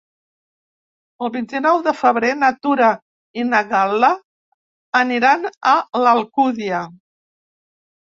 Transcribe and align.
El 1.25 1.29
vint-i-nou 1.33 1.81
de 1.87 1.91
febrer 1.97 2.31
na 2.39 2.49
Tura 2.65 2.87
i 3.41 3.45
na 3.49 3.59
Gal·la 3.73 4.09
aniran 5.01 5.45
a 5.73 5.75
l'Alcúdia. 6.05 6.81